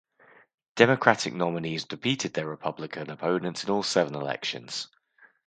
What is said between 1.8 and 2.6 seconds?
defeated their